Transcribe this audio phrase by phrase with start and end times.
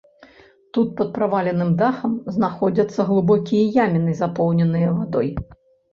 [0.75, 5.35] Тут пад праваленым дахам знаходзяцца глыбокія яміны, запоўненыя вадой.